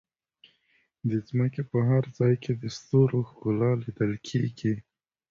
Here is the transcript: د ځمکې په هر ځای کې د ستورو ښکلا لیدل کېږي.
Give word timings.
د 1.09 1.11
ځمکې 1.27 1.61
په 1.71 1.77
هر 1.89 2.03
ځای 2.17 2.33
کې 2.43 2.51
د 2.61 2.63
ستورو 2.77 3.19
ښکلا 3.29 3.71
لیدل 3.83 4.13
کېږي. 4.27 4.73